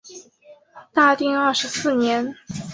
[0.95, 2.35] 大定二十四年。